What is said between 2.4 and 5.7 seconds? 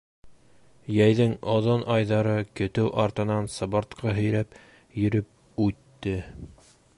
көтөү артынан сыбыртҡы һөйрәп йөрөп